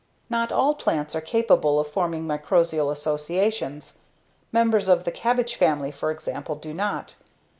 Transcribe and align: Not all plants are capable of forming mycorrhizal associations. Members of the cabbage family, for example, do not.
Not 0.31 0.51
all 0.51 0.73
plants 0.73 1.13
are 1.15 1.21
capable 1.21 1.79
of 1.79 1.87
forming 1.87 2.25
mycorrhizal 2.27 2.91
associations. 2.91 3.99
Members 4.51 4.87
of 4.89 5.03
the 5.03 5.11
cabbage 5.11 5.53
family, 5.55 5.91
for 5.91 6.09
example, 6.09 6.55
do 6.55 6.73
not. 6.73 7.13